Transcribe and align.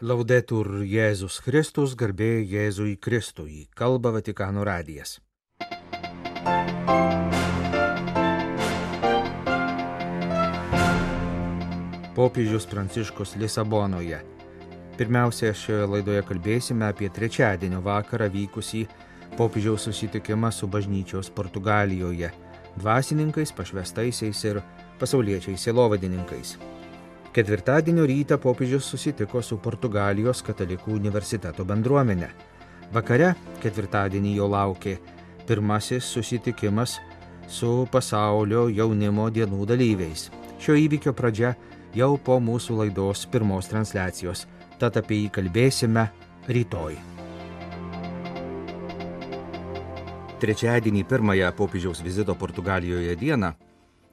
Laudetur 0.00 0.78
Jėzus 0.88 1.42
Kristus, 1.44 1.92
garbė 1.92 2.38
Jėzui 2.48 2.94
Kristui, 2.96 3.66
kalba 3.76 4.08
Vatikano 4.14 4.62
radijas. 4.64 5.18
Popiežius 12.16 12.64
Pranciškus 12.72 13.36
Lisabonoje. 13.36 14.22
Pirmiausia, 14.96 15.52
šioje 15.52 15.92
laidoje 15.92 16.24
kalbėsime 16.32 16.88
apie 16.88 17.12
trečiadienio 17.12 17.84
vakarą 17.84 18.32
vykusį 18.32 18.86
popiežiaus 19.36 19.84
susitikimą 19.84 20.48
su 20.48 20.64
bažnyčios 20.64 21.28
Portugalijoje, 21.28 22.32
dvasininkais, 22.80 23.52
pašvestaisiais 23.52 24.44
ir 24.48 24.64
pasauliečiais 24.96 25.60
sielovadininkais. 25.60 26.56
Ketvirtadienio 27.30 28.06
rytą 28.10 28.38
popiežius 28.42 28.88
susitiko 28.90 29.38
su 29.38 29.60
Portugalijos 29.62 30.40
katalikų 30.42 30.96
universiteto 30.96 31.62
bendruomenė. 31.62 32.26
Vakare 32.90 33.28
ketvirtadienį 33.62 34.32
jo 34.34 34.48
laukė 34.50 34.96
pirmasis 35.46 36.08
susitikimas 36.10 36.96
su 37.46 37.86
pasaulio 37.92 38.64
jaunimo 38.74 39.28
dienų 39.30 39.68
dalyviais. 39.70 40.26
Šio 40.58 40.74
įvykio 40.74 41.14
pradžia 41.14 41.54
jau 41.94 42.16
po 42.18 42.40
mūsų 42.42 42.80
laidos 42.82 43.22
pirmos 43.30 43.70
transliacijos, 43.70 44.48
tad 44.82 44.98
apie 44.98 45.22
jį 45.22 45.32
kalbėsime 45.38 46.08
rytoj. 46.50 46.98
Trečiadienį 50.42 51.06
pirmąją 51.06 51.54
popiežiaus 51.54 52.02
vizito 52.02 52.34
Portugalijoje 52.34 53.14
dieną 53.22 53.54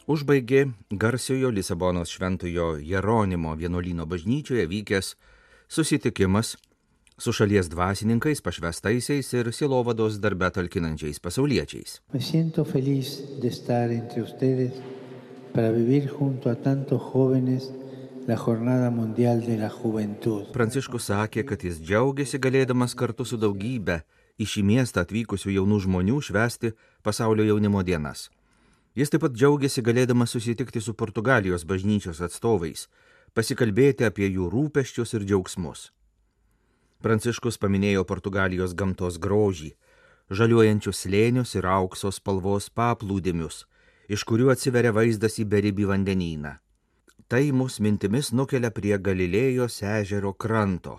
užbaigė 0.07 0.63
garsiojo 0.91 1.51
Lisabonos 1.51 2.13
šventojo 2.15 2.77
Jeronimo 2.79 3.55
vienuolino 3.59 4.05
bažnyčioje 4.07 4.65
vykęs 4.71 5.15
susitikimas 5.67 6.55
su 7.17 7.33
šalies 7.33 7.69
dvasininkais, 7.69 8.41
pašvestaisiais 8.45 9.33
ir 9.33 9.51
silovados 9.53 10.19
darbę 10.21 10.51
talkinančiais 10.53 11.19
pasauliečiais. 11.19 11.99
Pranciškus 20.53 21.09
sakė, 21.09 21.43
kad 21.47 21.63
jis 21.63 21.81
džiaugiasi 21.81 22.39
galėdamas 22.43 22.93
kartu 22.99 23.25
su 23.25 23.39
daugybė 23.41 24.01
į 24.37 24.45
šį 24.53 24.63
miestą 24.71 25.07
atvykusių 25.07 25.57
jaunų 25.57 25.83
žmonių 25.87 26.21
švesti 26.29 26.75
pasaulio 27.03 27.47
jaunimo 27.47 27.81
dienas. 27.87 28.27
Jis 28.97 29.11
taip 29.13 29.21
pat 29.21 29.35
džiaugiasi 29.37 29.83
galėdamas 29.85 30.31
susitikti 30.33 30.81
su 30.81 30.95
Portugalijos 30.97 31.67
bažnyčios 31.69 32.17
atstovais, 32.25 32.87
pasikalbėti 33.37 34.07
apie 34.07 34.25
jų 34.25 34.47
rūpeščius 34.49 35.13
ir 35.13 35.25
džiaugsmus. 35.29 35.91
Pranciškus 37.05 37.61
paminėjo 37.61 38.07
Portugalijos 38.09 38.73
gamtos 38.73 39.19
grožį, 39.21 39.75
žaliuojančius 40.33 41.03
slėnius 41.05 41.53
ir 41.59 41.69
aukso 41.69 42.09
spalvos 42.09 42.71
paplūdimius, 42.73 43.67
iš 44.09 44.25
kurių 44.25 44.49
atsiveria 44.55 44.95
vaizdas 44.97 45.37
į 45.37 45.45
beribį 45.51 45.91
vandenyną. 45.93 46.57
Tai 47.29 47.43
mus 47.51 47.77
mintimis 47.83 48.31
nukelia 48.33 48.71
prie 48.73 48.97
Galilėjos 48.97 49.81
ežero 49.83 50.33
kranto. 50.33 50.97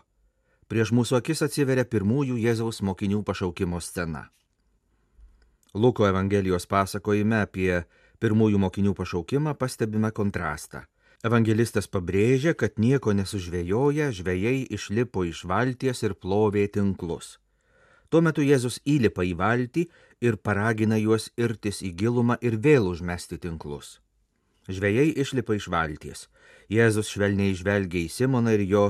Prieš 0.71 0.93
mūsų 0.95 1.19
akis 1.19 1.43
atsiveria 1.43 1.89
pirmųjų 1.89 2.39
Jėzaus 2.47 2.79
mokinių 2.85 3.25
pašaukimo 3.27 3.81
scena. 3.81 4.29
Luko 5.79 6.09
Evangelijos 6.09 6.65
pasakojime 6.67 7.45
apie 7.45 7.85
pirmųjų 8.19 8.59
mokinių 8.59 8.95
pašaukimą 8.99 9.53
pastebime 9.61 10.11
kontrastą. 10.11 10.81
Evangelistas 11.23 11.87
pabrėžia, 11.87 12.55
kad 12.59 12.81
nieko 12.83 13.15
nesužvėjoja, 13.15 14.11
žvėjai 14.19 14.67
išlipo 14.75 15.23
iš 15.29 15.45
valties 15.47 16.03
ir 16.03 16.17
plovė 16.19 16.67
tinklus. 16.75 17.39
Tuo 18.11 18.23
metu 18.27 18.43
Jėzus 18.43 18.81
įlipa 18.87 19.23
į 19.23 19.37
valtį 19.39 19.87
ir 20.25 20.39
paragina 20.43 20.99
juos 20.99 21.31
irtis 21.39 21.83
į 21.87 21.95
gilumą 22.03 22.39
ir 22.43 22.59
vėl 22.59 22.91
užmesti 22.91 23.39
tinklus. 23.39 23.99
Žvėjai 24.67 25.13
išlipa 25.23 25.55
iš 25.59 25.71
valties. 25.71 26.27
Jėzus 26.69 27.13
švelniai 27.15 27.55
žvelgia 27.55 28.03
į 28.03 28.11
Simoną 28.11 28.59
ir 28.59 28.67
jo 28.67 28.87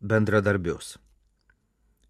bendradarbius. 0.00 0.96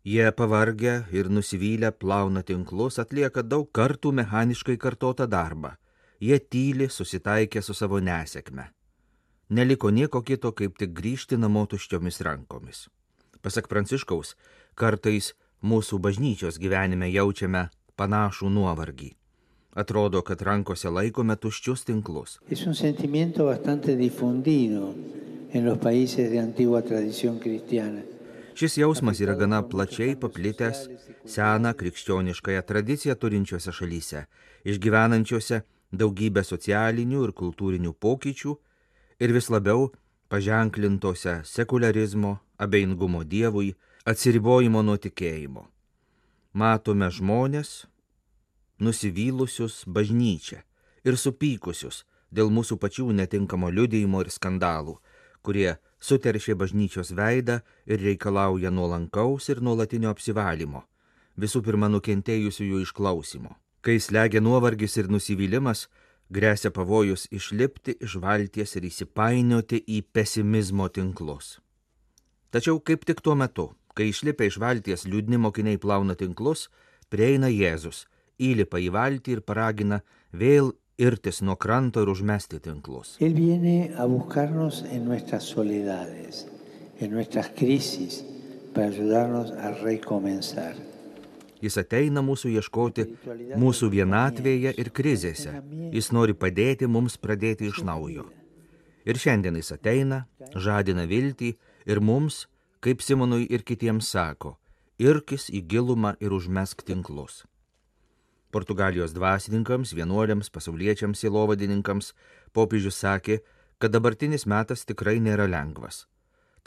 Jie 0.06 0.32
pavargę 0.32 1.02
ir 1.12 1.30
nusivylę 1.30 1.92
plauna 1.92 2.42
tinklus, 2.46 3.00
atlieka 3.02 3.42
daug 3.42 3.66
kartų 3.74 4.12
mechaniškai 4.14 4.76
kartotą 4.78 5.26
darbą. 5.26 5.72
Jie 6.20 6.38
tyli, 6.38 6.86
susitaikę 6.86 7.62
su 7.62 7.74
savo 7.74 7.98
nesėkme. 7.98 8.68
Neliko 9.50 9.90
nieko 9.90 10.22
kito, 10.22 10.52
kaip 10.52 10.78
tik 10.78 10.94
grįžti 10.94 11.40
namo 11.42 11.66
tuščiomis 11.66 12.20
rankomis. 12.22 12.86
Pasak 13.42 13.66
Pranciškaus, 13.66 14.36
kartais 14.78 15.34
mūsų 15.66 15.98
bažnyčios 15.98 16.62
gyvenime 16.62 17.10
jaučiame 17.10 17.66
panašų 17.98 18.54
nuovargį. 18.54 19.10
Atrodo, 19.74 20.22
kad 20.22 20.38
rankose 20.38 20.86
laikome 20.86 21.34
tuščius 21.34 21.82
tinklus. 21.82 22.38
En 25.52 25.64
los 25.64 25.78
países 25.78 26.30
de 26.30 26.38
antigua 26.38 26.82
tradición 26.82 27.38
cristiana. 27.38 28.02
Šis 28.56 28.76
jausmas 28.76 29.18
yra 29.20 29.34
gana 29.36 29.58
plačiai 29.68 30.14
paplitęs 30.16 30.78
seną 31.28 31.74
krikščioniškąją 31.76 32.62
tradiciją 32.70 33.14
turinčiose 33.20 33.72
šalyse, 33.78 34.22
išgyvenančiose 34.64 35.58
daugybę 35.92 36.40
socialinių 36.40 37.26
ir 37.26 37.32
kultūrinių 37.40 37.92
pokyčių 38.00 38.54
ir 39.20 39.34
vis 39.36 39.50
labiau 39.52 39.90
paženklintose 40.32 41.34
sekularizmo, 41.44 42.38
abejingumo 42.56 43.20
Dievui, 43.28 43.74
atsiribojimo 44.08 44.80
nuo 44.82 44.96
tikėjimo. 44.96 45.66
Matome 46.56 47.10
žmonės, 47.12 47.84
nusivylusius 48.80 49.82
bažnyčią 49.84 50.62
ir 51.04 51.20
supykusius 51.20 52.06
dėl 52.32 52.48
mūsų 52.48 52.80
pačių 52.80 53.12
netinkamo 53.20 53.68
liudijimo 53.68 54.24
ir 54.24 54.32
skandalų, 54.32 54.96
kurie 55.44 55.76
suteršė 56.00 56.54
bažnyčios 56.54 57.12
veidą 57.16 57.60
ir 57.86 58.02
reikalauja 58.02 58.70
nuolankaus 58.70 59.48
ir 59.48 59.62
nuolatinio 59.62 60.10
apsivalymo, 60.12 60.82
visų 61.36 61.62
pirma 61.66 61.88
nukentėjusiųjų 61.92 62.82
išklausimo. 62.86 63.56
Kai 63.80 64.00
slegia 64.02 64.40
nuovargis 64.42 64.96
ir 64.98 65.08
nusivylimas, 65.12 65.86
grėsia 66.30 66.72
pavojus 66.74 67.28
išlipti 67.30 67.96
iš 68.02 68.16
valties 68.22 68.76
ir 68.76 68.88
įsipainioti 68.88 69.82
į 69.86 70.02
pesimizmo 70.12 70.88
tinklus. 70.88 71.60
Tačiau 72.50 72.80
kaip 72.80 73.04
tik 73.06 73.22
tuo 73.22 73.36
metu, 73.38 73.70
kai 73.94 74.10
išlipę 74.10 74.48
iš 74.48 74.58
valties 74.58 75.06
liūdni 75.06 75.38
mokiniai 75.38 75.78
plauna 75.78 76.16
tinklus, 76.18 76.68
prieina 77.10 77.48
Jėzus, 77.52 78.06
įlipa 78.38 78.80
į 78.82 78.90
valtį 78.96 79.36
ir 79.36 79.42
paragina 79.46 80.00
vėl 80.32 80.72
irtis 80.98 81.42
nuo 81.42 81.56
kranto 81.56 82.02
ir 82.02 82.08
užmesti 82.08 82.60
tinklus. 82.60 83.16
Él 83.20 83.34
viene 83.34 83.92
a 83.96 84.06
buscarnos 84.06 84.84
en 84.90 85.04
nuestras 85.04 85.44
soledades, 85.44 86.46
en 87.00 87.10
nuestras 87.10 87.50
crisis, 87.50 88.24
para 88.74 88.88
ayudarnos 88.88 89.52
a 89.52 89.72
recomenzar. 89.72 90.76
Jis 91.60 91.78
ateina 91.80 92.20
mūsų 92.20 92.50
ieškoti 92.58 93.04
mūsų 93.56 93.88
vienatvėje 93.94 94.74
ir 94.76 94.90
krizėse. 94.92 95.54
Jis 95.92 96.10
nori 96.12 96.36
padėti 96.36 96.88
mums 96.88 97.16
pradėti 97.16 97.70
iš 97.70 97.80
naujo. 97.88 98.26
Ir 99.08 99.16
šiandien 99.16 99.56
jis 99.56 99.72
ateina, 99.72 100.26
žadina 100.52 101.06
viltį 101.08 101.54
ir 101.88 102.00
mums, 102.00 102.44
kaip 102.84 103.00
Simonui 103.00 103.46
ir 103.48 103.64
kitiems 103.64 104.10
sako, 104.12 104.56
irkis 104.98 105.48
į 105.48 105.64
gilumą 105.70 106.16
ir 106.20 106.36
užmesk 106.36 106.84
tinklus. 106.84 107.44
Portugalijos 108.54 109.14
dvasininkams, 109.16 109.92
vienuoliams, 109.96 110.50
pasauliečiams, 110.54 111.24
įlovadininkams 111.26 112.12
popiežius 112.56 113.00
sakė, 113.02 113.40
kad 113.78 113.92
dabartinis 113.92 114.46
metas 114.46 114.86
tikrai 114.88 115.18
nėra 115.20 115.48
lengvas. 115.50 116.06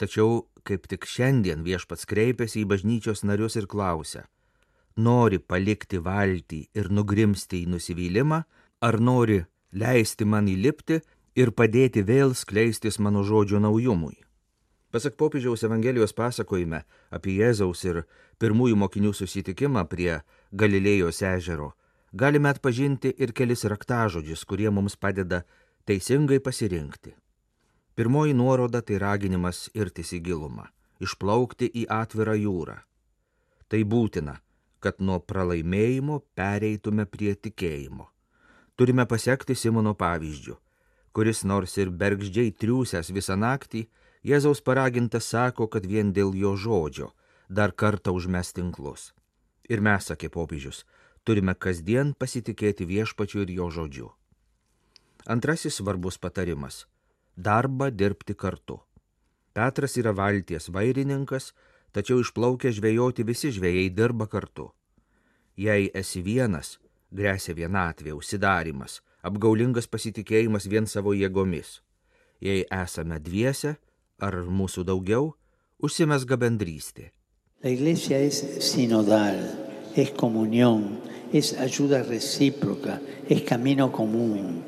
Tačiau 0.00 0.46
kaip 0.64 0.86
tik 0.88 1.04
šiandien 1.08 1.64
viešpats 1.66 2.06
kreipiasi 2.08 2.62
į 2.62 2.68
bažnyčios 2.72 3.24
narius 3.26 3.58
ir 3.60 3.66
klausia, 3.68 4.24
nori 4.96 5.40
palikti 5.40 6.00
valtį 6.00 6.60
ir 6.76 6.90
nugrimsti 6.92 7.64
į 7.64 7.72
nusivylimą, 7.74 8.42
ar 8.80 9.00
nori 9.00 9.42
leisti 9.72 10.24
man 10.24 10.48
įlipti 10.48 11.00
ir 11.36 11.52
padėti 11.52 12.04
vėl 12.06 12.34
skleistis 12.34 12.98
mano 12.98 13.24
žodžio 13.26 13.60
naujumui. 13.60 14.16
Pasak 14.90 15.14
popiežiaus 15.14 15.62
Evangelijos 15.62 16.12
pasakojime 16.18 16.82
apie 17.14 17.36
Jėzaus 17.38 17.84
ir 17.86 18.02
pirmųjų 18.42 18.78
mokinių 18.82 19.12
susitikimą 19.14 19.84
prie 19.86 20.18
Galilėjos 20.50 21.22
ežero, 21.22 21.72
galime 22.12 22.50
atpažinti 22.50 23.12
ir 23.22 23.30
kelis 23.32 23.62
raktažodžius, 23.70 24.42
kurie 24.44 24.70
mums 24.70 24.96
padeda 24.96 25.44
teisingai 25.86 26.40
pasirinkti. 26.42 27.14
Pirmoji 27.94 28.34
nuoroda 28.34 28.82
tai 28.82 28.98
raginimas 28.98 29.68
irtis 29.74 30.10
į 30.16 30.22
gilumą, 30.26 30.66
išplaukti 30.98 31.70
į 31.70 31.86
atvirą 31.90 32.34
jūrą. 32.40 32.78
Tai 33.70 33.80
būtina, 33.86 34.40
kad 34.82 34.98
nuo 34.98 35.20
pralaimėjimo 35.20 36.18
pereitume 36.34 37.06
prie 37.06 37.36
tikėjimo. 37.36 38.08
Turime 38.74 39.04
pasiekti 39.06 39.54
Simono 39.54 39.94
pavyzdžių, 39.94 40.56
kuris 41.14 41.44
nors 41.44 41.76
ir 41.78 41.90
bergždžiai 41.94 42.54
triūsęs 42.56 43.12
visą 43.14 43.36
naktį, 43.38 43.84
Jėzaus 44.22 44.60
paragintas 44.60 45.24
sako, 45.32 45.66
kad 45.68 45.86
vien 45.86 46.12
dėl 46.12 46.34
jo 46.36 46.56
žodžio 46.56 47.12
dar 47.48 47.72
kartą 47.72 48.12
užmes 48.14 48.52
tinklus. 48.54 49.10
Ir 49.68 49.80
mes, 49.82 50.06
sakė 50.06 50.30
popiežius, 50.30 50.84
turime 51.24 51.54
kasdien 51.54 52.14
pasitikėti 52.14 52.86
viešpačiu 52.86 53.42
ir 53.42 53.50
jo 53.56 53.70
žodžiu. 53.70 54.10
Antrasis 55.26 55.80
svarbus 55.80 56.18
patarimas- 56.18 56.86
darbą 57.48 57.90
dirbti 57.90 58.34
kartu. 58.34 58.80
Petras 59.52 59.96
yra 59.96 60.12
valties 60.12 60.68
vairininkas, 60.68 61.52
tačiau 61.92 62.20
išplaukę 62.20 62.70
žvejoti 62.70 63.24
visi 63.24 63.50
žvėjai 63.50 63.94
dirba 63.94 64.26
kartu. 64.26 64.70
Jei 65.56 65.90
esi 65.94 66.22
vienas, 66.22 66.78
grėsia 67.12 67.54
vienatvė, 67.54 68.12
užsidarimas, 68.14 69.00
apgaulingas 69.22 69.86
pasitikėjimas 69.86 70.66
vien 70.66 70.86
savo 70.86 71.12
jėgomis. 71.12 71.80
Jei 72.40 72.64
esame 72.70 73.18
dviese, 73.18 73.76
ar 74.20 74.36
mūsų 74.44 74.84
daugiau, 74.88 75.34
užsimesga 75.80 76.36
bendrystė. 76.40 77.10
La 77.64 77.72
iglesia 77.74 78.20
es 78.24 78.40
sinodal, 78.64 79.40
es 79.96 80.12
comunión, 80.16 81.00
es 81.32 81.52
ayuda 81.58 82.02
recíproca, 82.06 83.00
es 83.28 83.42
camino 83.48 83.90
común. 83.92 84.62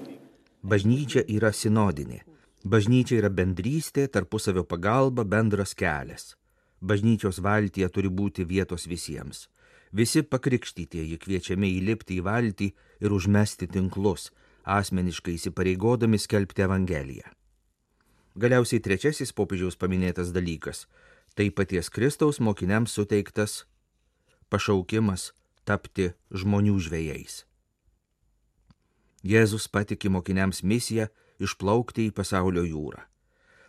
Bažnyčia 0.62 1.24
yra 1.26 1.50
sinodinė. 1.52 2.22
Bažnyčia 2.62 3.16
yra 3.18 3.30
bendrystė, 3.32 4.06
tarpusavio 4.06 4.62
pagalba, 4.62 5.24
bendras 5.24 5.74
kelias. 5.74 6.36
Bažnyčios 6.80 7.40
valtyje 7.42 7.88
turi 7.90 8.10
būti 8.10 8.46
vietos 8.46 8.86
visiems. 8.86 9.48
Visi 9.92 10.22
pakrikštytieji 10.22 11.18
kviečiami 11.18 11.68
įlipti 11.80 12.20
į 12.20 12.24
valtį 12.28 12.68
ir 13.02 13.12
užmesti 13.12 13.66
tinklus, 13.68 14.30
asmeniškai 14.64 15.34
įsipareigodami 15.36 16.20
skelbti 16.22 16.64
Evangeliją. 16.64 17.26
Galiausiai 18.34 18.80
trečiasis 18.80 19.32
popiežiaus 19.36 19.76
paminėtas 19.76 20.32
dalykas- 20.32 20.86
tai 21.36 21.50
paties 21.50 21.90
Kristaus 21.90 22.40
mokiniams 22.40 22.92
suteiktas 22.92 23.64
pašaukimas 24.48 25.32
tapti 25.64 26.12
žmonių 26.32 26.76
žvėjais. 26.80 27.44
Jėzus 29.22 29.68
patikė 29.68 30.10
mokiniams 30.10 30.62
misiją 30.62 31.08
išplaukti 31.38 32.08
į 32.08 32.12
pasaulio 32.12 32.64
jūrą. 32.66 33.04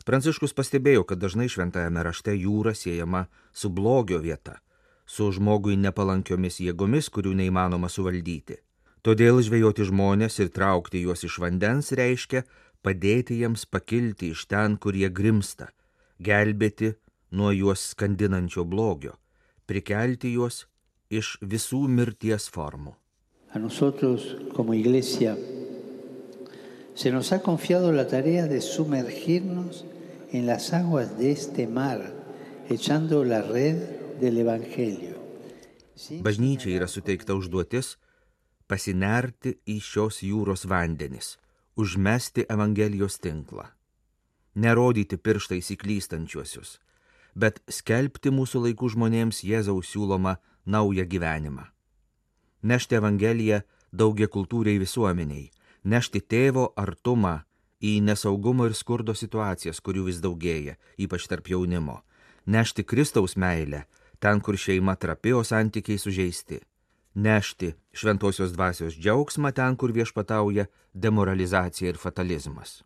Pranciškus 0.04 0.54
pastebėjo, 0.54 1.06
kad 1.08 1.20
dažnai 1.20 1.48
šventajame 1.48 2.04
rašte 2.04 2.34
jūra 2.36 2.74
siejama 2.76 3.28
su 3.54 3.70
blogio 3.70 4.20
vieta, 4.20 4.60
su 5.06 5.30
žmogui 5.32 5.78
nepalankiomis 5.80 6.60
jėgomis, 6.60 7.10
kurių 7.10 7.36
neįmanoma 7.40 7.88
suvaldyti. 7.88 8.58
Todėl 9.04 9.42
žvejoti 9.44 9.84
žmonės 9.88 10.40
ir 10.40 10.50
traukti 10.56 11.04
juos 11.04 11.24
iš 11.28 11.38
vandens 11.44 11.92
reiškia 11.92 12.44
padėti 12.84 13.40
jiems 13.42 13.66
pakilti 13.66 14.34
iš 14.36 14.46
ten, 14.52 14.78
kur 14.78 14.96
jie 14.96 15.10
grimsta, 15.10 15.70
gelbėti 16.20 16.94
nuo 17.32 17.52
juos 17.56 17.90
skandinančio 17.94 18.66
blogio, 18.68 19.16
prikelti 19.66 20.34
juos 20.36 20.66
iš 21.10 21.38
visų 21.42 21.88
mirties 21.88 22.50
formų. 22.54 22.94
A 23.54 23.60
nosotros 23.60 24.26
como 24.56 24.74
iglesia 24.74 25.36
se 26.96 27.12
nos 27.12 27.32
ha 27.32 27.42
confiado 27.42 27.92
la 27.92 28.08
tarea 28.08 28.48
de 28.48 28.62
sumergirnos 28.62 29.86
en 30.32 30.46
las 30.46 30.74
aguas 30.74 31.18
de 31.18 31.32
este 31.32 31.68
mar, 31.68 32.02
echando 32.70 33.24
la 33.24 33.42
red 33.42 33.78
del 34.20 34.38
Evangelio. 34.38 35.14
Bažnyčiai 36.26 36.78
yra 36.80 36.88
suteikta 36.90 37.36
užduotis 37.38 37.98
pasinerti 38.70 39.60
į 39.70 39.78
šios 39.84 40.24
jūros 40.26 40.66
vandenis, 40.70 41.38
užmesti 41.76 42.46
Evangelijos 42.50 43.18
tinklą. 43.20 43.66
Nerodyti 44.56 45.18
pirštais 45.18 45.72
įklystančiuosius, 45.74 46.78
bet 47.36 47.62
skelbti 47.68 48.30
mūsų 48.30 48.68
laikų 48.68 48.92
žmonėms 48.94 49.42
Jėzaus 49.48 49.90
siūloma 49.90 50.36
naują 50.66 51.06
gyvenimą. 51.10 51.66
Nešti 52.64 53.00
Evangeliją 53.00 53.64
daugia 53.92 54.28
kultūriai 54.30 54.78
visuomeniai, 54.80 55.50
nešti 55.84 56.22
tėvo 56.22 56.70
artumą 56.78 57.42
į 57.82 58.00
nesaugumo 58.06 58.70
ir 58.70 58.78
skurdo 58.78 59.16
situacijas, 59.18 59.82
kurių 59.82 60.06
vis 60.12 60.22
daugėja, 60.24 60.78
ypač 60.98 61.26
tarp 61.28 61.50
jaunimo, 61.50 62.04
nešti 62.46 62.86
Kristaus 62.86 63.36
meilę 63.36 63.88
ten, 64.20 64.40
kur 64.40 64.56
šeima 64.56 64.96
trapėjo 64.96 65.42
santykiai 65.44 66.00
sužeisti 66.00 66.62
nešti 67.14 67.74
šventosios 67.94 68.54
dvasios 68.54 68.94
džiaugsmą 68.98 69.52
ten, 69.52 69.76
kur 69.76 69.92
viešpatauja 69.92 70.66
demoralizacija 70.94 71.90
ir 71.90 71.98
fatalizmas. 71.98 72.84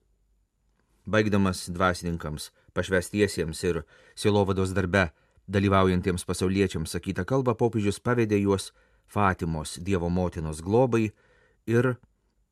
Baigdamas 1.06 1.70
dvasininkams, 1.70 2.52
pašvestiesiems 2.74 3.64
ir 3.64 3.82
silovados 4.16 4.74
darbe 4.76 5.08
dalyvaujantiems 5.48 6.26
pasauliečiams 6.28 6.92
sakytą 6.92 7.24
kalbą, 7.26 7.56
popiežius 7.56 8.00
pavedė 8.04 8.42
juos 8.44 8.74
Fatimos 9.08 9.78
Dievo 9.80 10.10
motinos 10.10 10.60
globai 10.62 11.14
ir 11.68 11.96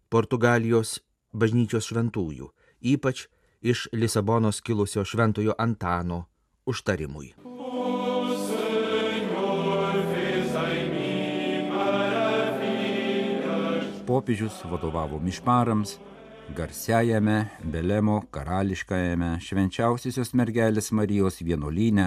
Portugalijos 0.09 1.01
bažnyčios 1.35 1.89
šventųjų, 1.91 2.47
ypač 2.95 3.27
iš 3.59 3.89
Lisabonos 3.91 4.61
kilusio 4.61 5.03
šventojo 5.03 5.57
Antano 5.59 6.23
užtarimui. 6.65 7.44
Popiežius 14.15 14.61
vadovavo 14.71 15.17
mišmarams, 15.19 15.97
garsiajame 16.55 17.49
Belemo 17.63 18.21
karališkajame 18.31 19.33
švenčiausiosios 19.43 20.31
mergelės 20.39 20.93
Marijos 20.95 21.41
vienuolyne, 21.43 22.05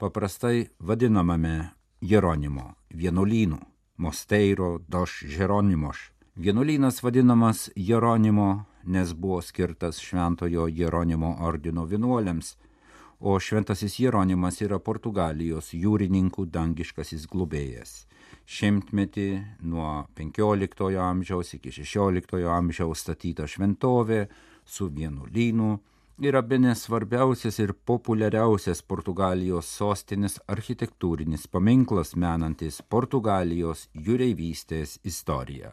paprastai 0.00 0.70
vadinamame 0.80 1.74
Jeronimo 2.00 2.70
vienuolynu, 2.88 3.58
Mosteiro 4.00 4.78
doš 4.88 5.18
Jeronimoš. 5.34 6.06
Vienuolynas 6.36 7.02
vadinamas 7.04 7.68
Jeronimo, 7.76 8.64
nes 8.84 9.12
buvo 9.12 9.42
skirtas 9.42 10.00
šventojo 10.00 10.70
Jeronimo 10.72 11.36
ordino 11.40 11.84
vienuoliams, 11.84 12.56
o 13.22 13.38
šventasis 13.38 14.00
Jeronimas 14.02 14.58
yra 14.66 14.82
Portugalijos 14.82 15.70
jūrininkų 15.78 16.48
dangiškasis 16.50 17.28
globėjas 17.30 18.02
šimtmetį 18.48 19.28
nuo 19.70 20.04
15 20.18 20.98
amžiaus 20.98 21.54
iki 21.56 21.72
16 21.72 22.42
amžiaus 22.56 23.04
statyta 23.04 23.46
šventovė 23.46 24.26
su 24.64 24.88
vienuolynu 24.90 25.70
yra 26.22 26.42
bene 26.42 26.74
svarbiausias 26.78 27.58
ir 27.62 27.72
populiariausias 27.72 28.82
Portugalijos 28.82 29.70
sostinės 29.78 30.38
architektūrinis 30.46 31.48
paminklas 31.50 32.14
menantis 32.16 32.82
Portugalijos 32.82 33.88
jūreivystės 33.94 34.98
istoriją. 35.04 35.72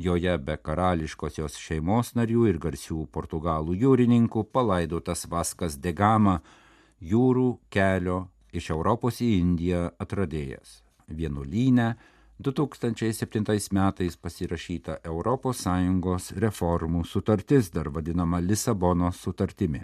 Joje 0.00 0.36
be 0.38 0.56
karališkosios 0.56 1.58
šeimos 1.60 2.14
narių 2.16 2.46
ir 2.48 2.58
garsių 2.58 3.04
portugalų 3.12 3.74
jūrininkų 3.76 4.46
palaidotas 4.52 5.26
Vaskas 5.28 5.76
Degama, 5.76 6.40
jūrų 7.00 7.48
kelio 7.72 8.28
iš 8.52 8.70
Europos 8.70 9.20
į 9.24 9.32
Indiją 9.40 9.88
atradėjas 9.98 10.80
vienuolyne 11.10 11.94
2007 12.40 13.44
metais 13.76 14.16
pasirašyta 14.16 15.00
ES 15.04 16.32
reformų 16.40 17.04
sutartis, 17.04 17.70
dar 17.70 17.90
vadinama 17.90 18.40
Lisabonos 18.40 19.20
sutartimi. 19.20 19.82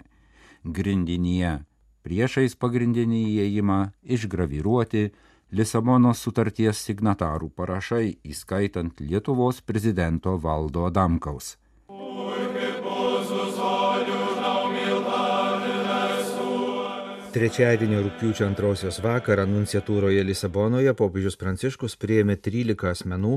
Grindinyje 0.63 1.59
priešais 2.01 2.55
pagrindinį 2.55 3.21
įėjimą 3.35 3.91
išgraviruoti 4.03 5.11
Lisabonos 5.51 6.19
sutarties 6.19 6.81
signatarų 6.83 7.51
parašai, 7.55 8.17
įskaitant 8.23 8.99
Lietuvos 8.99 9.61
prezidento 9.61 10.37
valdo 10.37 10.87
Adamkaus. 10.87 11.57
Trečiadienio 17.27 17.99
rūpiučio 18.05 18.45
antrosios 18.47 19.01
vakarą 19.03 19.43
nunciatūroje 19.51 20.21
Lisabonoje 20.23 20.93
popiežius 20.95 21.35
Pranciškus 21.35 21.97
prieėmė 21.99 22.37
13 22.39 22.87
asmenų 22.87 23.33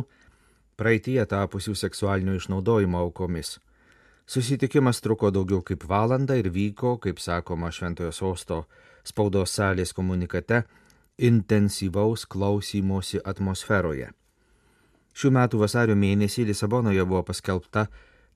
praeitie 0.78 1.18
tapusių 1.26 1.75
seksualinio 1.75 2.37
išnaudojimo 2.38 3.00
aukomis. 3.02 3.56
Susitikimas 4.30 5.02
truko 5.02 5.32
daugiau 5.35 5.59
kaip 5.66 5.82
valandą 5.90 6.38
ir 6.38 6.52
vyko, 6.54 6.94
kaip 7.02 7.18
sakoma 7.18 7.73
Šventojo 7.75 8.12
sosto 8.14 8.61
spaudos 9.02 9.56
salės 9.59 9.90
komunikate, 9.97 10.62
intensyvaus 11.18 12.28
klausymosi 12.30 13.18
atmosferoje. 13.26 14.12
Šių 15.18 15.35
metų 15.35 15.64
vasario 15.66 15.99
mėnesį 15.99 16.47
Lisabonoje 16.52 17.02
buvo 17.04 17.25
paskelbta 17.26 17.88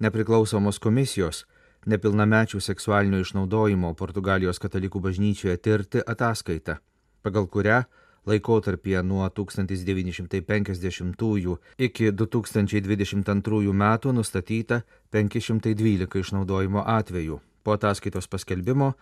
nepriklausomos 0.03 0.83
komisijos 0.83 1.45
nepilnamečių 1.87 2.61
seksualinio 2.61 3.19
išnaudojimo 3.25 3.95
Portugalijos 3.95 4.59
katalikų 4.63 5.01
bažnyčioje 5.01 5.57
tirti 5.57 5.99
ataskaitą, 6.07 6.77
pagal 7.23 7.47
kurią 7.47 7.83
laikotarpyje 8.27 9.03
nuo 9.03 9.29
1950 9.29 11.57
iki 11.79 12.13
2022 12.13 13.73
metų 13.73 14.13
nustatyta 14.13 14.83
512 15.13 16.21
išnaudojimo 16.21 16.83
atvejų. 16.87 17.41
Po 17.65 17.73
ataskaitos 17.73 18.29
paskelbimo 18.29 18.95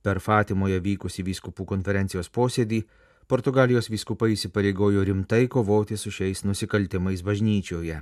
Per 0.00 0.16
Fatimoje 0.24 0.80
vykusi 0.80 1.22
vyskupų 1.24 1.66
konferencijos 1.68 2.30
posėdį 2.32 2.80
Portugalijos 3.28 3.90
vyskupai 3.92 4.32
įsipareigojo 4.34 5.04
rimtai 5.04 5.46
kovoti 5.48 5.98
su 6.00 6.10
šiais 6.10 6.42
nusikaltimais 6.48 7.22
bažnyčioje. 7.22 8.00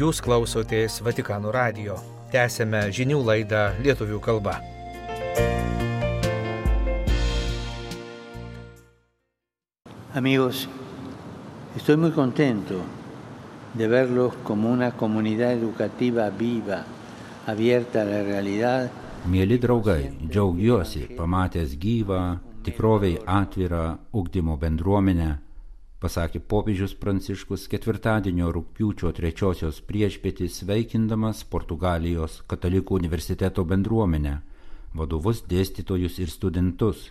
Jūs 0.00 0.22
klausotės 0.24 0.94
Vatikano 1.04 1.50
radio. 1.52 1.92
Tęsėme 2.32 2.86
žinių 2.96 3.18
laidą 3.20 3.66
lietuvių 3.84 4.20
kalba. 4.24 4.54
Amigos, 10.16 10.62
estoy 11.76 11.98
muy 12.00 12.14
contento 12.16 12.80
de 13.74 13.90
verlos 13.92 14.38
como 14.42 14.70
una 14.70 14.90
comunidad 14.92 15.52
educativa 15.52 16.30
viva, 16.30 16.80
abierta 17.46 18.00
a 18.00 18.08
la 18.08 18.22
realidad. 18.24 18.88
Mėly 19.28 19.60
draugai, 19.60 20.14
džiaugiuosi 20.24 21.10
pamatęs 21.18 21.76
gyvą, 21.76 22.38
tikroviai 22.64 23.20
atvirą 23.26 23.98
ugdymo 24.16 24.56
bendruomenę, 24.56 25.30
pasakė 26.00 26.40
popiežius 26.40 26.94
Pranciškus 26.96 27.66
ketvirtadienio 27.68 28.48
rūpiučio 28.56 29.12
trečiosios 29.16 29.82
priešpėtį 29.84 30.48
sveikindamas 30.48 31.42
Portugalijos 31.44 32.40
katalikų 32.48 32.96
universiteto 33.02 33.64
bendruomenę, 33.68 34.38
vadovus 34.96 35.42
dėstytojus 35.50 36.16
ir 36.24 36.32
studentus. 36.32 37.10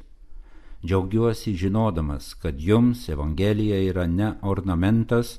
Džiaugiuosi 0.82 1.54
žinodamas, 1.60 2.34
kad 2.34 2.58
jums 2.58 3.06
Evangelija 3.14 3.78
yra 3.92 4.08
ne 4.08 4.34
ornamentas, 4.42 5.38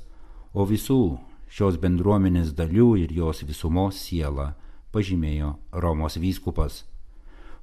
o 0.53 0.63
visų 0.69 1.17
šios 1.51 1.79
bendruomenės 1.81 2.53
dalių 2.55 2.93
ir 3.03 3.11
jos 3.11 3.43
visumos 3.43 3.99
siela, 3.99 4.53
pažymėjo 4.95 5.57
Romos 5.83 6.15
vyskupas. 6.21 6.85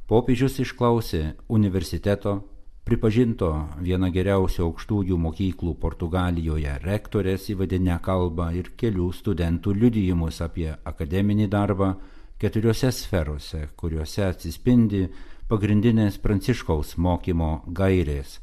Popiežius 0.09 0.59
išklausė 0.65 1.37
universiteto 1.49 2.43
pripažinto 2.89 3.51
viena 3.85 4.09
geriausių 4.09 4.63
aukštųjų 4.65 5.17
mokyklų 5.21 5.75
Portugalijoje. 5.83 6.79
Rektorės 6.81 7.51
įvadinę 7.53 7.99
kalbą 8.01 8.49
ir 8.57 8.73
kelių 8.81 9.11
studentų 9.13 9.75
liudijimus 9.77 10.41
apie 10.45 10.71
akademinį 10.89 11.51
darbą 11.53 11.93
keturiose 12.41 12.89
sferose, 12.95 13.67
kuriuose 13.77 14.25
atsispindi 14.31 15.05
pagrindinės 15.51 16.17
pranciškaus 16.25 16.97
mokymo 16.97 17.53
gairės 17.77 18.39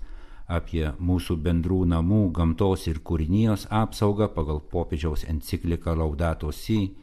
apie 0.45 0.91
mūsų 1.01 1.39
bendrų 1.41 1.81
namų 1.89 2.21
gamtos 2.37 2.85
ir 2.85 3.01
kūrinijos 3.01 3.65
apsaugą 3.73 4.29
pagal 4.33 4.61
popiežiaus 4.71 5.25
encikliką 5.25 5.95
Laudato 5.97 6.51
Si, 6.53 6.93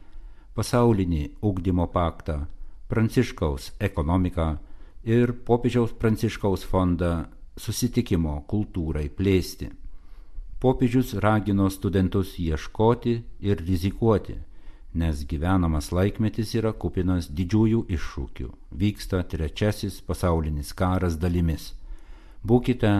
pasaulinį 0.54 1.25
ugdymo 1.42 1.88
paktą, 1.90 2.44
pranciškaus 2.88 3.72
ekonomiką, 3.80 4.52
ir 5.04 5.32
popiežiaus 5.47 5.92
pranciškaus 5.99 6.64
fondą 6.68 7.26
susitikimo 7.59 8.42
kultūrai 8.49 9.09
plėsti. 9.11 9.71
Popiežius 10.62 11.16
ragino 11.18 11.68
studentus 11.71 12.37
ieškoti 12.38 13.16
ir 13.42 13.62
rizikuoti, 13.66 14.37
nes 14.94 15.25
gyvenamas 15.26 15.90
laikmetis 15.90 16.54
yra 16.54 16.71
kupinas 16.73 17.26
didžiųjų 17.26 17.87
iššūkių. 17.97 18.49
Vyksta 18.71 19.25
trečiasis 19.26 20.00
pasaulinis 20.06 20.71
karas 20.73 21.18
dalimis. 21.18 21.73
Būkite 22.47 22.92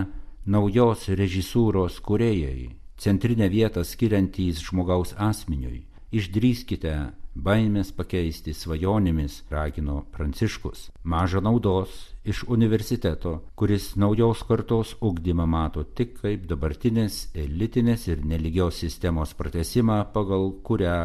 naujos 0.47 1.07
režisūros 1.09 2.01
kuriejai, 2.03 2.75
centrinę 2.99 3.49
vietą 3.49 3.85
skiriantys 3.87 4.59
žmogaus 4.67 5.15
asmeniui. 5.19 5.85
Išdrįskite 6.13 6.95
baimės 7.35 7.93
pakeisti 7.97 8.53
svajonėmis, 8.53 9.43
ragino 9.51 10.03
Pranciškus. 10.13 10.91
Maža 11.03 11.41
naudos 11.41 12.15
iš 12.25 12.45
universiteto, 12.45 13.41
kuris 13.57 13.95
naujos 13.97 14.43
kartos 14.49 14.95
ugdymą 15.01 15.47
mato 15.47 15.85
tik 15.85 16.19
kaip 16.21 16.47
dabartinės 16.51 17.31
elitinės 17.35 18.07
ir 18.09 18.25
neligios 18.25 18.83
sistemos 18.85 19.33
pratesimą, 19.35 20.05
pagal 20.13 20.53
kurią 20.63 20.99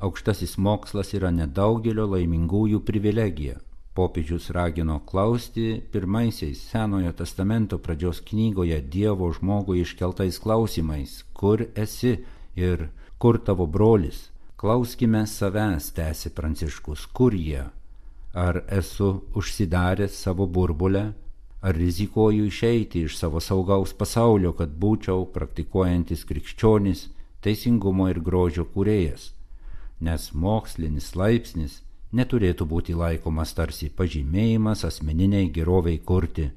aukštasis 0.00 0.56
mokslas 0.58 1.14
yra 1.16 1.32
nedaugelio 1.32 2.06
laimingųjų 2.12 2.84
privilegija. 2.84 3.58
Popiežius 3.94 4.52
ragino 4.54 5.00
klausti 5.04 5.80
pirmaisiais 5.92 6.60
Senojo 6.70 7.10
testamento 7.12 7.78
pradžios 7.78 8.20
knygoje 8.22 8.78
Dievo 8.80 9.32
žmogui 9.34 9.80
iškeltais 9.82 10.38
klausimais, 10.38 11.24
kur 11.34 11.66
esi 11.74 12.20
ir 12.54 12.86
kur 13.18 13.40
tavo 13.44 13.66
brolis, 13.66 14.30
Klauskime 14.60 15.26
savęs, 15.26 15.86
tęsi 15.96 16.30
Pranciškus, 16.36 17.06
kur 17.16 17.32
jie? 17.34 17.62
Ar 18.34 18.58
esu 18.78 19.06
užsidaręs 19.34 20.18
savo 20.24 20.46
burbulę, 20.46 21.04
ar 21.62 21.78
rizikuoju 21.82 22.44
išeiti 22.44 23.06
iš 23.06 23.16
savo 23.16 23.40
saugaus 23.40 23.94
pasaulio, 24.02 24.52
kad 24.58 24.74
būčiau 24.82 25.24
praktikuojantis 25.36 26.26
krikščionis, 26.28 27.06
teisingumo 27.40 28.10
ir 28.12 28.20
grožio 28.28 28.66
kūrėjas? 28.74 29.30
Nes 30.04 30.28
mokslinis 30.44 31.08
laipsnis 31.16 31.80
neturėtų 32.12 32.68
būti 32.76 33.00
laikomas 33.00 33.56
tarsi 33.56 33.88
pažymėjimas 33.88 34.84
asmeniniai 34.92 35.48
geroviai 35.56 36.04
kurti, 36.04 36.50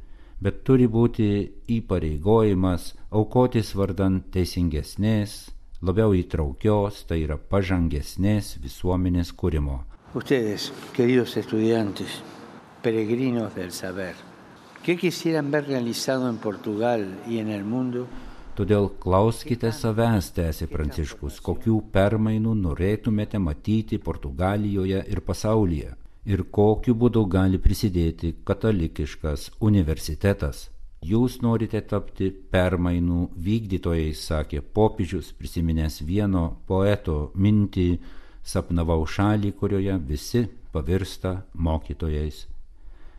bet 0.44 0.66
turi 0.68 0.92
būti 1.00 1.32
įpareigojimas 1.80 2.94
aukotis 3.16 3.72
vardant 3.80 4.28
teisingesnės, 4.36 5.54
labiau 5.84 6.14
įtraukios, 6.16 7.04
tai 7.08 7.24
yra 7.26 7.36
pažangesnės 7.38 8.58
visuomenės 8.64 9.34
kūrimo. 9.36 9.82
Ustedes, 10.16 10.70
queridos 10.96 11.36
estudiantes, 11.38 12.22
peregrinos 12.82 13.54
del 13.56 13.72
saber, 13.72 14.16
¿qué 14.84 14.96
quisieran 14.98 15.52
ver 15.52 15.68
realizado 15.68 16.30
en 16.30 16.38
Portugal 16.38 17.08
y 17.28 17.40
en 17.40 17.50
el 17.50 17.64
mundo? 17.64 18.08
Todėl 18.54 18.92
klauskite 19.02 19.72
savęs, 19.74 20.28
tęsė 20.36 20.68
Pranciškus, 20.70 21.40
kokių 21.42 21.80
permainų 21.92 22.54
norėtumėte 22.54 23.42
matyti 23.42 23.98
Portugalijoje 23.98 25.02
ir 25.10 25.22
pasaulyje 25.26 25.96
ir 26.26 26.44
kokiu 26.58 26.94
būdu 26.96 27.26
gali 27.28 27.60
prisidėti 27.60 28.36
katalikiškas 28.48 29.50
universitetas. 29.60 30.70
Jūs 31.04 31.42
norite 31.44 31.82
tapti 31.84 32.30
permainų 32.32 33.26
vykdytojais, 33.44 34.22
sakė 34.30 34.62
popiežius, 34.64 35.34
prisiminęs 35.36 36.00
vieno 36.08 36.44
poeto 36.70 37.34
mintį, 37.36 37.88
sapnavau 38.44 39.04
šalį, 39.04 39.52
kurioje 39.60 39.98
visi 40.08 40.46
pavirsta 40.72 41.42
mokytojais. 41.54 42.46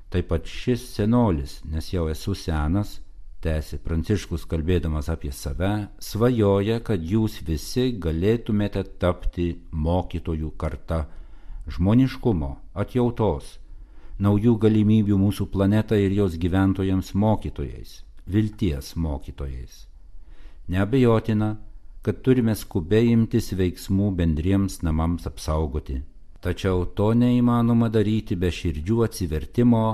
Taip 0.09 0.31
pat 0.31 0.49
šis 0.49 0.87
senolis, 0.95 1.59
nes 1.69 1.91
jau 1.93 2.07
esu 2.09 2.33
senas, 2.39 3.01
tęsė 3.45 3.81
Pranciškus 3.85 4.47
kalbėdamas 4.49 5.11
apie 5.13 5.33
save, 5.37 5.91
svajoja, 6.01 6.79
kad 6.87 7.05
jūs 7.05 7.43
visi 7.45 7.91
galėtumėte 8.01 8.85
tapti 9.03 9.51
mokytojų 9.73 10.55
karta 10.57 11.03
žmoniškumo, 11.69 12.51
atjautos, 12.81 13.59
naujų 14.19 14.57
galimybių 14.63 15.19
mūsų 15.19 15.49
planetai 15.51 16.05
ir 16.07 16.15
jos 16.21 16.39
gyventojams 16.39 17.15
mokytojais, 17.15 18.03
vilties 18.27 18.95
mokytojais. 18.97 19.87
Neabejotina, 20.69 21.57
kad 22.05 22.21
turime 22.23 22.55
skubiai 22.57 23.11
imtis 23.13 23.53
veiksmų 23.57 24.11
bendriems 24.17 24.83
namams 24.85 25.27
apsaugoti. 25.27 26.03
Tačiau 26.45 26.85
to 26.97 27.13
neįmanoma 27.17 27.89
daryti 27.89 28.37
be 28.37 28.51
širdžių 28.53 28.99
atsivertimo 29.07 29.85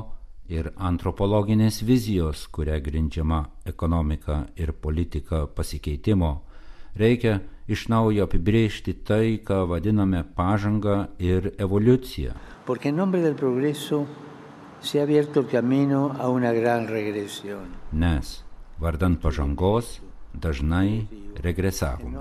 ir 0.50 0.72
antropologinės 0.76 1.84
vizijos, 1.86 2.48
kuria 2.50 2.80
grindžiama 2.82 3.44
ekonomika 3.70 4.44
ir 4.58 4.72
politika 4.72 5.44
pasikeitimo. 5.46 6.32
Reikia 6.98 7.38
iš 7.70 7.86
naujo 7.88 8.26
apibriežti 8.26 8.96
tai, 9.06 9.38
ką 9.46 9.62
vadiname 9.70 10.24
pažanga 10.34 11.06
ir 11.22 11.52
evoliucija. 11.58 12.34
Porque 12.70 12.90
en 12.90 12.94
nombre 12.94 13.20
del 13.20 13.34
progreso 13.34 14.06
se 14.80 15.00
ha 15.00 15.02
abierto 15.02 15.40
el 15.40 15.48
camino 15.48 16.14
a 16.20 16.28
una 16.28 16.52
gran 16.52 16.86
regresión. 16.86 17.74
Nes 17.90 18.44
vardant 18.78 19.18
pažangos 19.18 19.98
dažnai 20.32 21.08
regresavome. 21.34 22.14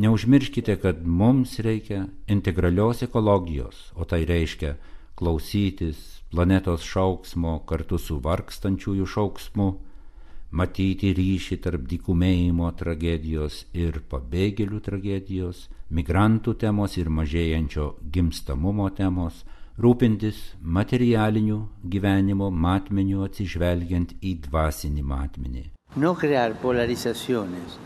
Neužmirškite, 0.00 0.78
kad 0.80 1.04
mums 1.04 1.58
reikia 1.60 2.06
integralios 2.26 3.02
ekologijos, 3.04 3.92
o 3.92 4.08
tai 4.08 4.24
reiškia 4.24 4.78
klausytis 5.12 6.22
planetos 6.32 6.80
šauksmo 6.80 7.58
kartu 7.68 8.00
su 8.00 8.16
vargstančiųjų 8.16 9.12
šauksmu, 9.12 9.68
matyti 10.50 11.12
ryšį 11.14 11.58
tarp 11.64 11.86
dykumėjimo 11.90 12.70
tragedijos 12.78 13.64
ir 13.72 14.00
pabėgėlių 14.10 14.80
tragedijos, 14.86 15.68
migrantų 15.90 16.54
temos 16.64 16.96
ir 16.98 17.10
mažėjančio 17.10 17.86
gimstamumo 18.14 18.88
temos, 18.94 19.44
rūpintis 19.80 20.40
materialiniu 20.60 21.60
gyvenimo 21.92 22.50
matmeniu 22.50 23.24
atsižvelgiant 23.26 24.16
į 24.20 24.34
dvasinį 24.46 25.04
matmenį. 25.12 25.64
No 25.96 26.14
crear 26.14 26.54
polarizaciones, 26.62 27.78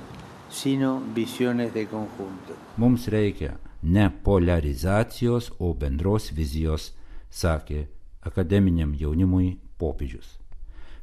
sino 0.50 0.98
visiones 1.14 1.72
de 1.72 1.86
conjunto. 1.88 2.56
Mums 2.76 3.08
reikia 3.08 3.54
ne 3.82 4.08
polarizacijos, 4.24 5.52
o 5.58 5.74
bendros 5.74 6.30
vizijos, 6.32 6.92
sakė 7.30 7.86
akademiniam 8.24 8.94
jaunimui 8.96 9.58
popiežius. 9.78 10.38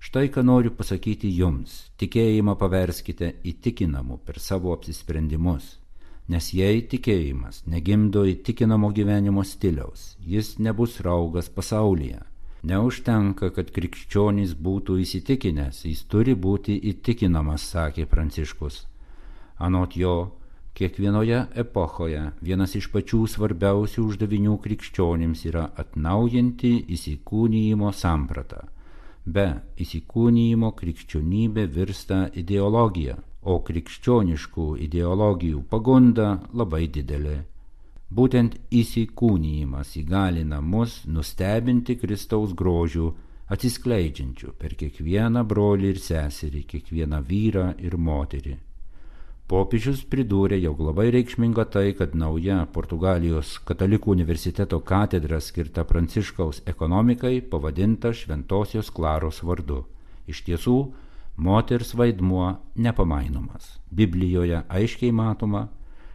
Štai 0.02 0.32
ką 0.34 0.42
noriu 0.42 0.72
pasakyti 0.74 1.30
jums, 1.38 1.74
tikėjimą 2.02 2.56
paverskite 2.58 3.28
įtikinamu 3.46 4.16
per 4.26 4.40
savo 4.42 4.72
apsisprendimus, 4.74 5.68
nes 6.34 6.48
jei 6.58 6.80
tikėjimas 6.94 7.60
negimdo 7.70 8.24
įtikinamo 8.32 8.90
gyvenimo 8.98 9.44
stiliaus, 9.46 10.16
jis 10.26 10.56
nebus 10.58 10.98
raugas 11.06 11.52
pasaulyje. 11.54 12.18
Neužtenka, 12.74 13.52
kad 13.54 13.70
krikščionys 13.78 14.58
būtų 14.58 14.98
įsitikinęs, 15.06 15.86
jis 15.92 16.04
turi 16.10 16.34
būti 16.34 16.80
įtikinamas, 16.96 17.70
sakė 17.76 18.10
Pranciškus. 18.10 18.82
Anot 19.62 20.02
jo, 20.02 20.18
kiekvienoje 20.74 21.46
epochoje 21.68 22.26
vienas 22.42 22.74
iš 22.82 22.90
pačių 22.90 23.24
svarbiausių 23.38 24.10
uždavinių 24.10 24.58
krikščionims 24.66 25.46
yra 25.54 25.70
atnaujinti 25.86 26.78
įsikūnyjimo 26.98 27.94
sampratą. 27.94 28.66
Be 29.26 29.62
įsikūnyjimo 29.78 30.72
krikščionybė 30.74 31.68
virsta 31.70 32.24
ideologija, 32.34 33.18
o 33.42 33.60
krikščioniškų 33.68 34.66
ideologijų 34.88 35.62
pagunda 35.70 36.40
labai 36.54 36.88
didelė. 36.88 37.38
Būtent 38.12 38.58
įsikūnyjimas 38.74 39.94
įgalina 40.02 40.62
mus 40.62 41.04
nustebinti 41.06 41.96
Kristaus 42.02 42.54
grožių, 42.58 43.14
atsiskleidžiančių 43.54 44.56
per 44.58 44.76
kiekvieną 44.80 45.46
brolį 45.46 45.94
ir 45.94 46.02
seserį, 46.02 46.66
kiekvieną 46.74 47.22
vyrą 47.22 47.70
ir 47.80 47.98
moterį. 47.98 48.58
Popiežius 49.52 50.06
pridūrė, 50.08 50.56
jog 50.64 50.78
labai 50.80 51.10
reikšminga 51.12 51.66
tai, 51.74 51.90
kad 52.00 52.14
nauja 52.16 52.62
Portugalijos 52.72 53.58
katalikų 53.68 54.14
universiteto 54.14 54.78
katedra 54.80 55.42
skirta 55.44 55.84
Pranciškaus 55.90 56.62
ekonomikai 56.72 57.42
pavadinta 57.52 58.14
Šventojios 58.16 58.94
Klaros 58.96 59.42
vardu. 59.44 59.82
Iš 60.32 60.40
tiesų, 60.48 60.78
moters 61.36 61.92
vaidmuo 62.00 62.46
nepamainomas. 62.80 63.74
Biblijoje 63.92 64.64
aiškiai 64.72 65.12
matoma, 65.12 65.66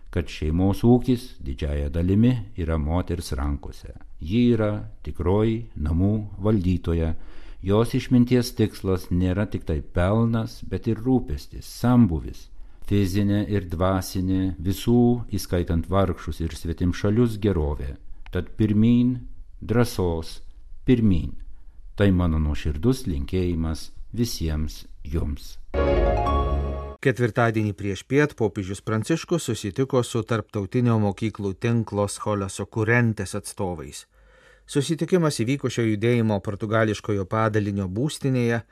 kad 0.09 0.33
šeimos 0.33 0.81
ūkis 0.81 1.29
didžiaja 1.45 1.93
dalimi 1.93 2.33
yra 2.57 2.81
moters 2.81 3.35
rankose. 3.37 3.93
Ji 4.17 4.47
yra 4.57 4.73
tikroji 5.05 5.67
namų 5.77 6.15
valdytoja, 6.41 7.13
jos 7.61 7.97
išminties 8.01 8.57
tikslas 8.57 9.11
nėra 9.13 9.45
tik 9.45 9.69
tai 9.69 9.83
pelnas, 9.85 10.63
bet 10.65 10.89
ir 10.89 11.05
rūpestis, 11.05 11.69
sambuvis, 11.69 12.47
fizinė 12.87 13.45
ir 13.51 13.67
dvasinė 13.71 14.57
visų, 14.63 15.27
įskaitant 15.35 15.89
vargšus 15.91 16.41
ir 16.45 16.55
svetimšalius 16.55 17.39
gerovė. 17.43 17.97
Tad 18.31 18.53
pirmin, 18.59 19.17
drąsos, 19.61 20.41
pirmin. 20.87 21.35
Tai 21.97 22.11
mano 22.13 22.39
nuoširdus 22.39 23.07
linkėjimas 23.09 23.91
visiems 24.13 24.85
jums. 25.05 25.57
Ketvirtadienį 27.07 27.73
prieš 27.79 28.03
piet 28.09 28.35
popiežius 28.35 28.81
Pranciškus 28.83 29.45
susitiko 29.49 30.03
su 30.03 30.23
tarptautinio 30.27 30.97
mokyklų 30.99 31.53
tinklo 31.63 32.09
Scholeso 32.11 32.67
Kurentės 32.67 33.37
atstovais. 33.39 34.07
Susitikimas 34.67 35.39
įvyko 35.45 35.71
šio 35.71 35.85
judėjimo 35.87 36.41
portugališkojo 36.43 37.29
padalinio 37.31 37.87
būstinėje, 37.87 38.65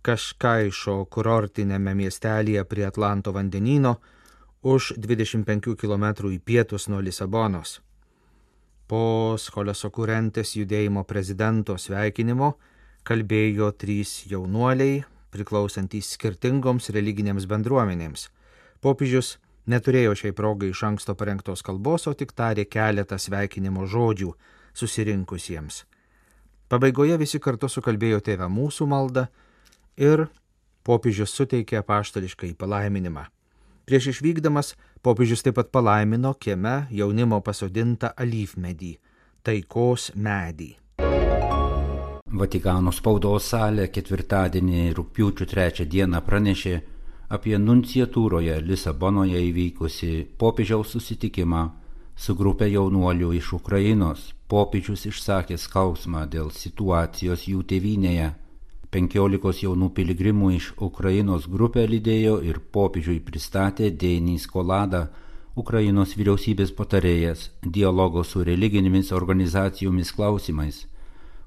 Kažkaišo 0.00 1.04
kurortinėme 1.12 1.92
miestelėje 1.94 2.64
prie 2.64 2.86
Atlanto 2.88 3.34
vandenyno, 3.36 3.98
už 4.62 4.94
25 4.96 5.76
km 5.76 6.06
į 6.32 6.38
pietus 6.40 6.88
nuo 6.88 7.00
Lisabonos. 7.00 7.80
Po 8.88 9.36
Scholeso 9.38 9.90
Kurentės 9.90 10.56
judėjimo 10.56 11.04
prezidento 11.04 11.76
sveikinimo 11.78 12.54
kalbėjo 13.06 13.70
trys 13.76 14.24
jaunuoliai, 14.28 15.04
priklausantys 15.30 16.10
skirtingoms 16.16 16.90
religinėms 16.96 17.46
bendruomenėms. 17.46 18.28
Popiežius 18.80 19.36
neturėjo 19.70 20.16
šiai 20.16 20.34
progai 20.36 20.72
iš 20.72 20.82
anksto 20.88 21.14
parengtos 21.14 21.62
kalbos, 21.62 22.08
o 22.08 22.16
tik 22.16 22.32
tarė 22.32 22.64
keletą 22.64 23.20
sveikinimo 23.20 23.86
žodžių 23.86 24.32
susirinkusiems. 24.74 25.84
Pabaigoje 26.70 27.16
visi 27.20 27.40
kartu 27.42 27.68
sukalbėjo 27.68 28.20
tėvę 28.26 28.48
mūsų 28.50 28.86
maldą 28.90 29.28
ir 30.00 30.26
popiežius 30.82 31.34
suteikė 31.36 31.84
paštališkai 31.86 32.54
palaiminimą. 32.58 33.26
Prieš 33.84 34.12
išvykdamas 34.14 34.74
popiežius 35.04 35.42
taip 35.44 35.58
pat 35.60 35.70
palaimino 35.74 36.32
kieme 36.34 36.86
jaunimo 36.90 37.40
pasodintą 37.44 38.14
alyvmedį- 38.16 38.92
taikos 39.46 40.12
medį. 40.14 40.70
Vatikano 42.30 42.92
spaudos 42.94 43.48
salė 43.50 43.88
ketvirtadienį 43.90 44.94
rūpiučio 44.94 45.46
trečią 45.50 45.84
dieną 45.84 46.20
pranešė 46.22 46.74
apie 47.36 47.58
nunciatūroje 47.58 48.60
Lisabonoje 48.62 49.40
įvykusi 49.50 50.12
popiežiaus 50.38 50.94
susitikimą 50.94 51.62
su 52.16 52.34
grupė 52.34 52.68
jaunuolių 52.70 53.32
iš 53.38 53.52
Ukrainos. 53.58 54.32
Popiežius 54.50 55.06
išsakė 55.10 55.58
skausmą 55.58 56.26
dėl 56.30 56.50
situacijos 56.50 57.48
jų 57.50 57.62
tėvynėje. 57.70 58.30
Penkiolikos 58.90 59.60
jaunų 59.62 59.92
piligrimų 59.94 60.48
iš 60.56 60.64
Ukrainos 60.82 61.44
grupę 61.46 61.84
lydėjo 61.86 62.40
ir 62.42 62.56
popiežiui 62.74 63.20
pristatė 63.22 63.92
Deinys 63.94 64.48
Kolada, 64.50 65.04
Ukrainos 65.54 66.16
vyriausybės 66.18 66.72
patarėjas, 66.74 67.50
dialogo 67.62 68.24
su 68.26 68.42
religinėmis 68.42 69.12
organizacijomis 69.14 70.10
klausimais. 70.16 70.80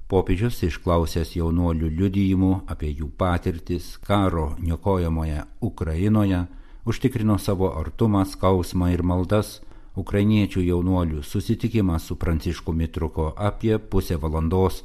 Popiežius 0.08 0.62
išklausęs 0.70 1.34
jaunuolių 1.36 1.90
liudijimų 1.98 2.54
apie 2.72 2.94
jų 2.94 3.10
patirtis 3.20 3.90
karo 4.08 4.54
niokojamoje 4.60 5.44
Ukrainoje, 5.60 6.40
užtikrino 6.88 7.36
savo 7.36 7.74
artumą, 7.76 8.24
skausmą 8.24 8.88
ir 8.94 9.04
maldas. 9.04 9.58
Ukrainiečių 10.00 10.64
jaunuolių 10.64 11.20
susitikimas 11.22 12.08
su 12.08 12.16
Pranciškumi 12.16 12.88
truko 12.88 13.34
apie 13.36 13.76
pusę 13.78 14.16
valandos. 14.16 14.80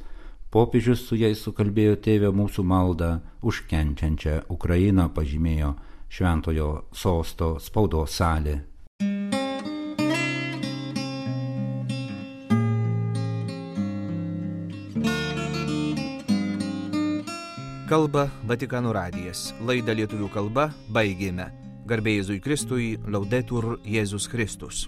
Popiežius 0.50 1.04
su 1.06 1.14
jais 1.14 1.38
sukalbėjo 1.46 2.00
tėvę 2.02 2.32
mūsų 2.34 2.64
maldą 2.66 3.10
už 3.46 3.68
kenčiančią 3.70 4.48
Ukrainą, 4.50 5.06
pažymėjo 5.14 5.76
Šventojo 6.10 6.70
sosto 6.90 7.52
spaudos 7.62 8.16
salė. 8.18 8.56
Kalba 17.90 18.26
Vatikanų 18.50 18.98
radijas. 18.98 19.52
Laidą 19.62 19.94
lietuvių 20.02 20.34
kalba 20.34 20.72
baigėme. 20.90 21.52
Garbėjai 21.90 22.24
Jėzui 22.24 22.42
Kristui, 22.42 22.96
laudetur 23.06 23.76
Jėzus 23.86 24.26
Kristus. 24.30 24.88